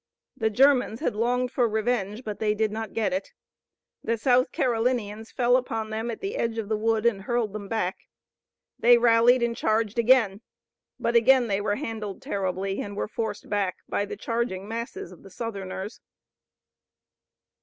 [0.35, 3.33] The Germans had longed for revenge, but they did not get it.
[4.03, 7.67] The South Carolinians fell upon them at the edge of the wood and hurled them
[7.67, 7.99] back.
[8.79, 10.41] They rallied, and charged again,
[10.99, 15.21] but again they were handled terribly, and were forced back by the charging masses of
[15.21, 16.01] the Southerners.